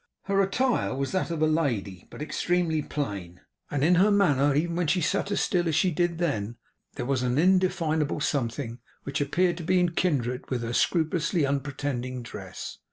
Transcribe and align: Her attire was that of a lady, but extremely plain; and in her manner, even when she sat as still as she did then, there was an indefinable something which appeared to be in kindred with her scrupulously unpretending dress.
Her 0.23 0.41
attire 0.41 0.95
was 0.95 1.11
that 1.11 1.29
of 1.29 1.43
a 1.43 1.45
lady, 1.45 2.07
but 2.09 2.23
extremely 2.23 2.81
plain; 2.81 3.41
and 3.69 3.83
in 3.83 3.93
her 4.01 4.09
manner, 4.09 4.55
even 4.55 4.75
when 4.75 4.87
she 4.87 4.99
sat 4.99 5.29
as 5.29 5.41
still 5.41 5.67
as 5.67 5.75
she 5.75 5.91
did 5.91 6.17
then, 6.17 6.55
there 6.95 7.05
was 7.05 7.21
an 7.21 7.37
indefinable 7.37 8.19
something 8.19 8.79
which 9.03 9.21
appeared 9.21 9.57
to 9.57 9.63
be 9.63 9.79
in 9.79 9.91
kindred 9.91 10.49
with 10.49 10.63
her 10.63 10.73
scrupulously 10.73 11.45
unpretending 11.45 12.23
dress. 12.23 12.79